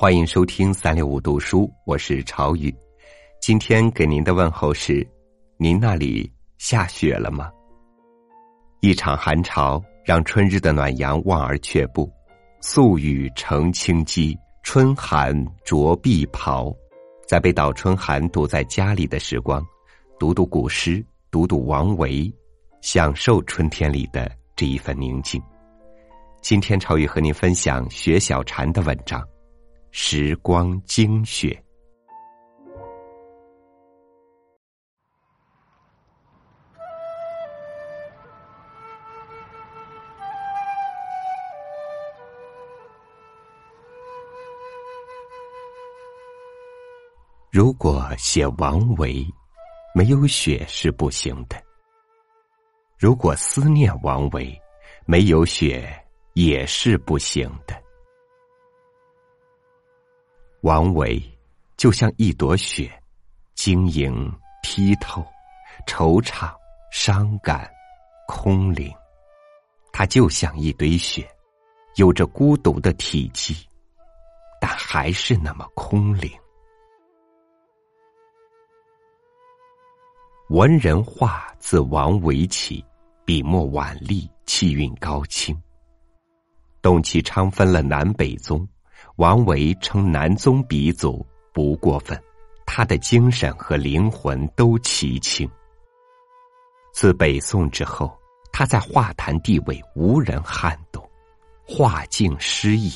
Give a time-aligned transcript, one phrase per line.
[0.00, 2.74] 欢迎收听三六五读书，我是朝雨。
[3.38, 5.06] 今天给您的问候是：
[5.58, 7.50] 您那里下雪了吗？
[8.80, 12.10] 一场寒潮让春日的暖阳望而却步，
[12.62, 15.36] 素雨成清机，春寒
[15.66, 16.74] 着碧袍。
[17.28, 19.62] 在被倒春寒堵在家里的时光，
[20.18, 22.34] 读读古诗，读读王维，
[22.80, 25.38] 享受春天里的这一份宁静。
[26.40, 29.22] 今天朝雨和您分享雪小禅的文章。
[29.92, 31.50] 时光精选。
[47.50, 49.26] 如果写王维，
[49.92, 51.56] 没有雪是不行的；
[52.96, 54.56] 如果思念王维，
[55.04, 55.92] 没有雪
[56.34, 57.74] 也是不行的。
[60.62, 61.22] 王维
[61.78, 62.90] 就像一朵雪，
[63.54, 64.12] 晶莹
[64.62, 65.24] 剔透，
[65.86, 66.54] 惆怅
[66.92, 67.66] 伤感，
[68.28, 68.92] 空灵。
[69.90, 71.26] 它就像一堆雪，
[71.96, 73.56] 有着孤独的体积，
[74.60, 76.30] 但还是那么空灵。
[80.50, 82.84] 文人画自王维起，
[83.24, 85.58] 笔墨婉丽，气韵高清。
[86.82, 88.68] 董其昌分了南北宗。
[89.20, 92.18] 王维称南宗鼻祖不过分，
[92.64, 95.46] 他的精神和灵魂都奇清。
[96.94, 98.18] 自北宋之后，
[98.50, 101.06] 他在画坛地位无人撼动，
[101.66, 102.90] 画境诗意，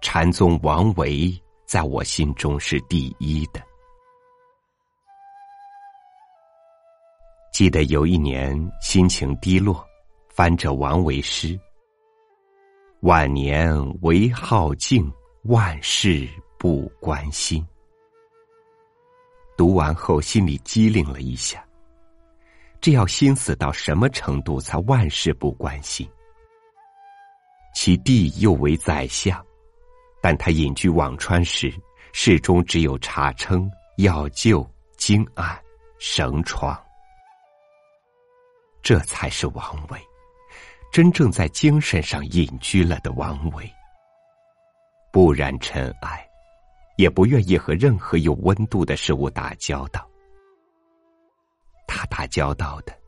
[0.00, 1.32] 禅宗王维
[1.64, 3.62] 在我心中是第一的。
[7.52, 9.86] 记得有一年心情低落，
[10.28, 11.56] 翻着王维诗
[13.02, 15.08] ：“晚年唯好静。”
[15.46, 17.66] 万事不关心。
[19.56, 21.66] 读完后，心里机灵了一下。
[22.80, 26.08] 这要心死到什么程度才万事不关心？
[27.74, 29.44] 其弟又为宰相，
[30.20, 31.74] 但他隐居辋川时，
[32.12, 34.64] 室中只有茶称、药臼、
[34.96, 35.60] 经案、
[35.98, 36.80] 绳床。
[38.80, 39.98] 这才是王维，
[40.92, 43.68] 真正在精神上隐居了的王维。
[45.12, 46.26] 不染尘埃，
[46.96, 50.08] 也不愿意和任何有温度的事物打交道。
[51.86, 52.98] 他打交道的，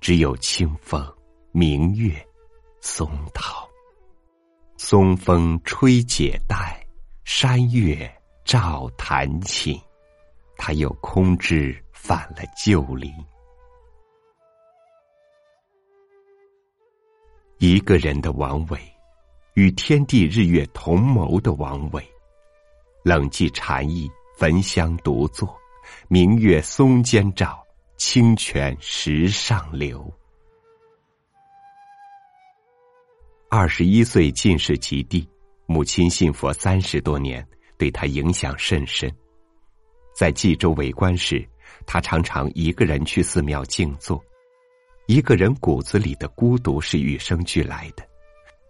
[0.00, 1.04] 只有清风、
[1.50, 2.14] 明月、
[2.80, 3.68] 松涛。
[4.76, 6.80] 松风吹解带，
[7.24, 8.08] 山月
[8.44, 9.76] 照弹琴。
[10.56, 13.12] 他又空知返了旧林。
[17.58, 18.78] 一个人的王维。
[19.58, 22.00] 与天地日月同谋的王维，
[23.02, 25.52] 冷寂禅意，焚香独坐，
[26.06, 27.60] 明月松间照，
[27.96, 30.08] 清泉石上流。
[33.50, 35.28] 二十一岁进士及第，
[35.66, 37.44] 母亲信佛三十多年，
[37.76, 39.12] 对他影响甚深。
[40.14, 41.44] 在冀州为官时，
[41.84, 44.24] 他常常一个人去寺庙静坐。
[45.08, 48.07] 一个人骨子里的孤独是与生俱来的。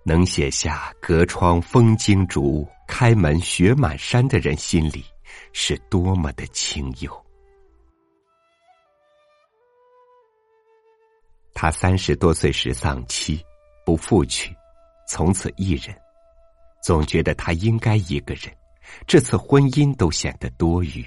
[0.05, 5.05] 能写下“隔窗风惊竹，开门雪满山”的人，心里
[5.53, 7.25] 是多么的清幽。
[11.53, 13.45] 他三十多岁时丧妻，
[13.85, 14.55] 不复娶，
[15.09, 15.95] 从此一人。
[16.83, 18.45] 总觉得他应该一个人，
[19.07, 21.05] 这次婚姻都显得多余。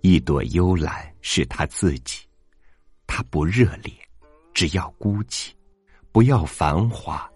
[0.00, 2.26] 一朵幽兰是他自己，
[3.06, 3.92] 他不热烈，
[4.54, 5.50] 只要孤寂；
[6.10, 7.30] 不要繁华。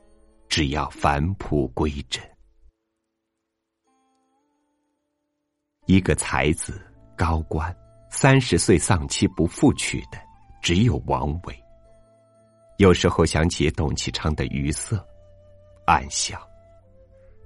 [0.48, 2.22] 只要返璞归真，
[5.86, 6.81] 一个才子
[7.16, 7.75] 高官，
[8.10, 10.19] 三十岁丧妻不复娶的，
[10.62, 11.64] 只有王维。
[12.78, 15.06] 有时候想起董其昌的余色，
[15.86, 16.41] 暗笑。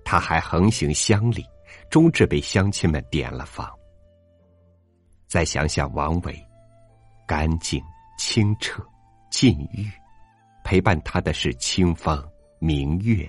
[0.05, 1.45] 他还横行乡里，
[1.91, 3.71] 终至被乡亲们点了房。
[5.27, 6.47] 再想想王维，
[7.27, 7.83] 干净
[8.19, 8.85] 清澈，
[9.31, 9.91] 禁欲，
[10.65, 12.32] 陪伴他的是清风。
[12.65, 13.29] 明月，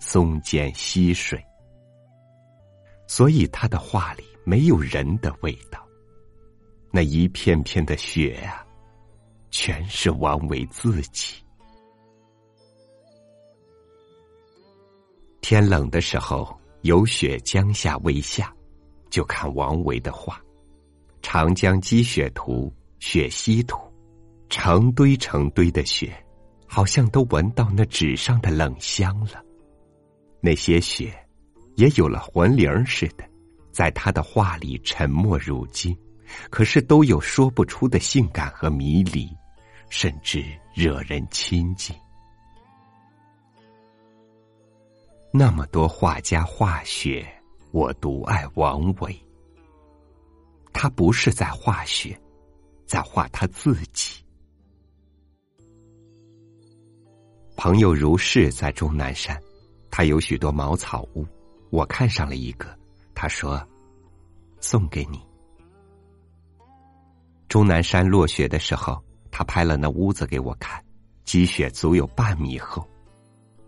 [0.00, 1.40] 松间溪水，
[3.06, 5.86] 所以他的画里没有人的味道。
[6.90, 8.66] 那一片片的雪啊，
[9.52, 11.36] 全是王维自己。
[15.42, 18.52] 天冷的时候，有雪江下未下，
[19.10, 20.34] 就看王维的画，
[21.22, 22.66] 《长江积雪图》
[22.98, 23.76] 《雪溪图》，
[24.50, 26.12] 成堆成堆的雪。
[26.74, 29.44] 好像都闻到那纸上的冷香了。
[30.40, 31.14] 那些雪，
[31.76, 33.28] 也有了魂灵似的，
[33.70, 35.94] 在他的画里沉默如金，
[36.48, 39.28] 可是都有说不出的性感和迷离，
[39.90, 40.42] 甚至
[40.74, 41.94] 惹人亲近。
[45.30, 47.30] 那么多画家画雪，
[47.70, 49.14] 我独爱王维。
[50.72, 52.18] 他不是在画雪，
[52.86, 54.21] 在画他自己。
[57.62, 59.40] 朋友如是在终南山，
[59.88, 61.24] 他有许多茅草屋，
[61.70, 62.76] 我看上了一个，
[63.14, 63.64] 他说
[64.58, 65.24] ：“送给你。”
[67.46, 69.00] 终南山落雪的时候，
[69.30, 70.84] 他拍了那屋子给我看，
[71.24, 72.84] 积雪足有半米厚。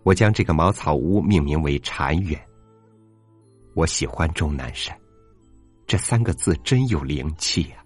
[0.03, 2.37] 我将这个茅草屋命名为禅园。
[3.75, 4.93] 我喜欢终南山，
[5.87, 7.79] 这三个字真有灵气啊。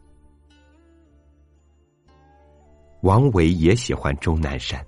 [3.03, 4.83] 王维也喜欢终南山，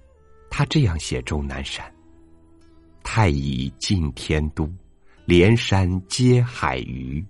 [0.52, 1.92] 他这样写终南山：
[3.02, 4.72] 太乙近天都，
[5.26, 7.26] 连山接海隅，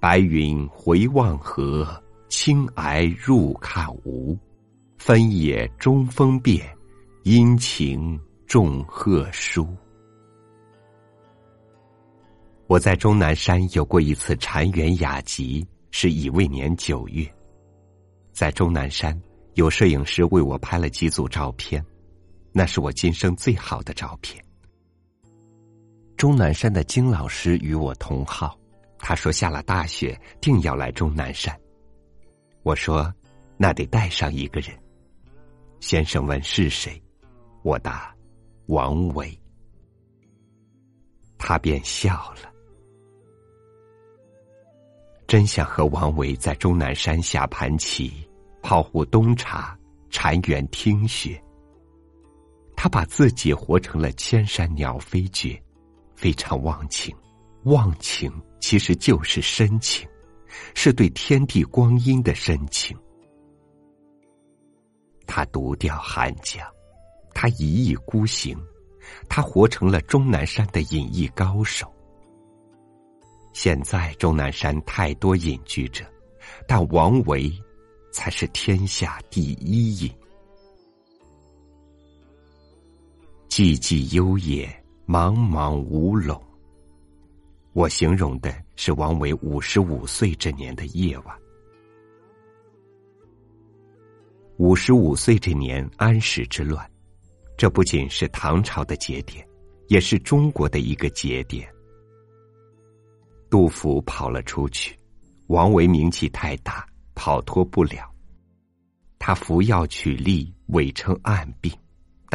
[0.00, 4.36] 白云回望河，青霭入看无。
[4.98, 6.66] 分野中风变，
[7.22, 8.18] 阴晴。
[8.48, 9.66] 众鹤书。
[12.68, 17.28] 我在终南山有过一次禅园雅集，是乙未年九月，
[18.30, 19.20] 在终南山
[19.54, 21.84] 有摄影师为我拍了几组照片，
[22.58, 24.42] 那是我今生最好的照片。
[26.16, 28.58] 钟南山的金老师与我同号，
[28.98, 31.54] 他说下了大雪定要来钟南山，
[32.62, 33.12] 我说
[33.58, 34.74] 那得带上一个人。
[35.80, 36.98] 先生问是谁，
[37.62, 38.10] 我答。
[38.68, 39.38] 王维，
[41.36, 42.50] 他便笑了。
[45.26, 48.26] 真想和王维在终南山下盘棋，
[48.62, 49.78] 泡壶冬茶，
[50.08, 51.38] 禅园听雪。
[52.76, 55.60] 他把自己活成了千山鸟飞绝，
[56.14, 57.16] 非常忘情。
[57.64, 58.30] 忘情
[58.60, 60.08] 其实就是深情，
[60.74, 62.96] 是对天地光阴的深情。
[65.26, 66.64] 他独钓寒江。
[67.38, 68.58] 他一意孤行，
[69.28, 71.92] 他活成了终南山的隐逸高手。
[73.52, 76.02] 现在终南山太多隐居者，
[76.66, 77.52] 但王维
[78.10, 80.10] 才是天下第一隐。
[83.56, 84.68] 寂寂幽野，
[85.06, 86.38] 茫茫无垄。
[87.72, 91.34] 我形容的是王维五十五岁这年的夜晚。
[94.58, 96.86] 五十五岁这年，安史之乱。
[97.56, 99.48] 这不仅是唐朝的节点，
[99.86, 101.66] 也是中国的一个节点。
[103.48, 104.94] 杜甫跑了出去，
[105.46, 108.14] 王维名气太大，跑脱不了。
[109.18, 111.72] 他服药取利，伪称暗病，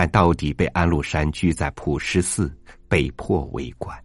[0.02, 2.52] 但到底被安禄山拘在普师寺，
[2.88, 3.96] 被迫为官。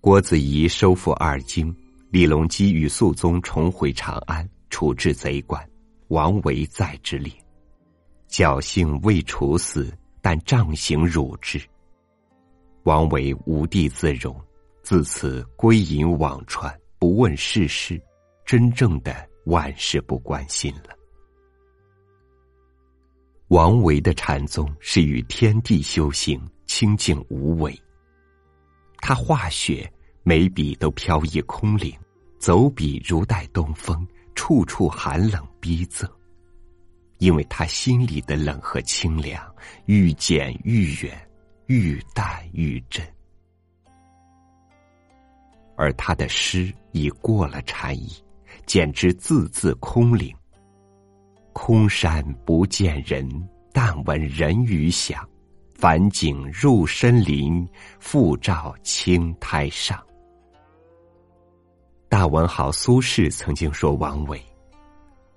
[0.00, 1.72] 郭子仪收复二京，
[2.10, 5.64] 李隆基与肃宗重回长安，处置贼官，
[6.08, 7.32] 王维在之列。
[8.28, 11.62] 侥幸未处死，但杖刑辱之。
[12.82, 14.36] 王维无地自容，
[14.82, 18.02] 自此归隐辋川，不问世事，
[18.44, 20.98] 真正的万事不关心了。
[23.52, 27.78] 王维的禅宗是与天地修行，清净无为。
[28.96, 29.92] 他画雪，
[30.22, 31.94] 每笔都飘逸空灵，
[32.38, 36.10] 走笔如带东风，处处寒冷逼仄。
[37.18, 39.54] 因为他心里的冷和清凉
[39.84, 41.28] 愈减愈远，
[41.66, 43.06] 愈淡愈真，
[45.76, 48.10] 而他的诗已过了禅意，
[48.64, 50.34] 简直字字空灵。
[51.52, 53.28] 空山不见人，
[53.72, 55.18] 但闻人语响；
[55.74, 57.66] 返景入深林，
[58.00, 60.04] 复照青苔上。
[62.08, 64.40] 大文豪苏轼曾经说：“王维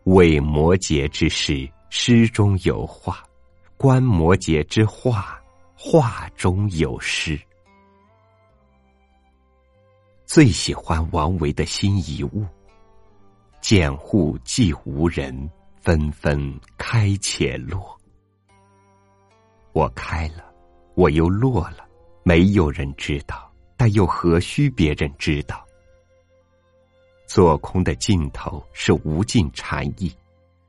[0.03, 3.24] 为摩诘之诗。”诗中有画，
[3.77, 5.41] 观摩诘之画，
[5.74, 7.39] 画中有诗。
[10.25, 12.45] 最喜欢王维的新遗物。
[13.62, 15.50] 见户寂无人，
[15.85, 17.95] 纷纷开且落。
[19.71, 20.51] 我开了，
[20.95, 21.87] 我又落了，
[22.23, 25.63] 没有人知道，但又何须别人知道？
[27.27, 30.11] 做空的尽头是无尽禅意。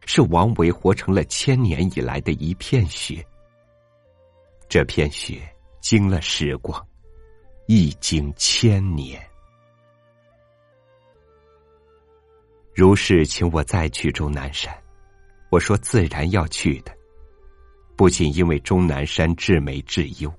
[0.08, 3.26] 是王维活成了千年以来的一片雪，
[4.68, 5.42] 这片雪
[5.80, 6.86] 经了时光，
[7.66, 9.20] 一经千年。
[12.72, 14.72] 如是请我再去终南山，
[15.56, 16.94] 我说自然要去的，
[17.96, 20.30] 不仅因为终南山至美至优，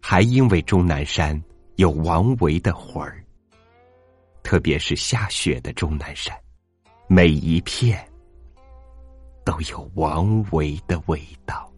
[0.00, 1.42] 还还因为终南山
[1.74, 3.24] 有王维的魂儿。
[4.44, 6.32] 特别是下雪的终南山，
[7.08, 8.08] 每一片
[9.44, 11.71] 都有王维的味道。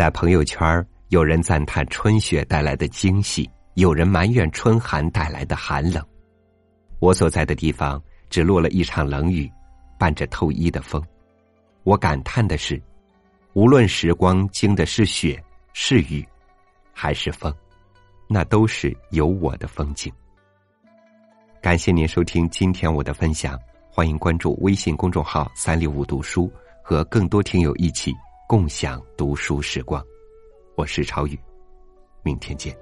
[0.00, 6.02] 在朋友圈，有人赞叹春雪带来的惊喜，有人埋怨春寒带来的寒冷。
[7.00, 9.46] 我所在的地方只落了一场冷雨，
[9.98, 11.04] 伴着透衣的风。
[11.82, 12.82] 我感叹的是，
[13.52, 15.38] 无论时光经的是雪、
[15.74, 16.26] 是雨，
[16.94, 17.54] 还是风，
[18.26, 20.10] 那都是有我的风景。
[21.60, 26.50] 感谢您收听今天我的分享，欢迎关注微信公众号“三六五读书”，
[26.82, 28.14] 和更多听友一起。
[28.50, 30.04] 共享读书时光，
[30.76, 31.38] 我是朝宇，
[32.24, 32.76] 明天见。